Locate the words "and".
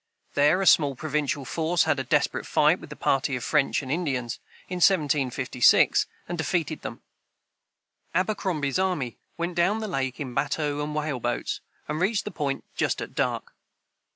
3.83-3.91, 6.27-6.39, 10.83-10.95, 11.87-11.99